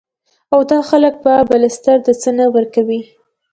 [0.53, 3.07] او دا خلک به پلستر د څۀ نه کوي ـ